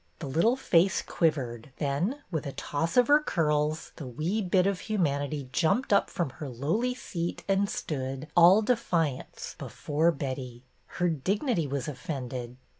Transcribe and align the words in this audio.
The 0.17 0.25
little 0.25 0.55
face 0.55 1.03
quivered, 1.03 1.69
then 1.77 2.23
with 2.31 2.47
a 2.47 2.53
toss 2.53 2.97
of 2.97 3.07
her 3.07 3.19
curls 3.21 3.91
the 3.97 4.07
wee 4.07 4.41
bit 4.41 4.65
of 4.65 4.79
humanity 4.79 5.47
jumped 5.51 5.93
up 5.93 6.09
from 6.09 6.31
her 6.31 6.49
lowly 6.49 6.95
seat 6.95 7.43
and 7.47 7.69
stood, 7.69 8.27
all 8.35 8.63
defiance, 8.63 9.55
before 9.59 10.11
Betty. 10.11 10.63
Her 10.97 11.07
dignity 11.07 11.67
was 11.67 11.87
offended. 11.87 12.57